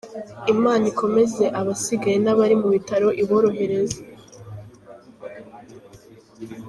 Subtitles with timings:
[0.53, 3.99] Imana ikomeze abasigaye nabari mubitaro iborohereze.